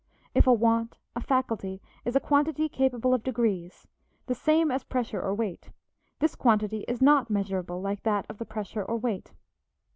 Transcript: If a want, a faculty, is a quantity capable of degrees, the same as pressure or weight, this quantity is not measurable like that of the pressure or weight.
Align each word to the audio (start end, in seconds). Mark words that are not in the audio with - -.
If 0.33 0.47
a 0.47 0.51
want, 0.51 0.97
a 1.15 1.21
faculty, 1.21 1.79
is 2.05 2.15
a 2.15 2.19
quantity 2.19 2.67
capable 2.67 3.13
of 3.13 3.21
degrees, 3.23 3.85
the 4.25 4.33
same 4.33 4.71
as 4.71 4.83
pressure 4.83 5.21
or 5.21 5.35
weight, 5.35 5.69
this 6.17 6.33
quantity 6.33 6.79
is 6.87 7.03
not 7.03 7.29
measurable 7.29 7.79
like 7.81 8.01
that 8.01 8.25
of 8.27 8.39
the 8.39 8.45
pressure 8.45 8.83
or 8.83 8.97
weight. 8.97 9.31